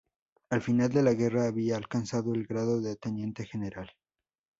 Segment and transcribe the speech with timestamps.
[0.49, 3.87] Al final de la guerra había alcanzado el grado de Teniente General.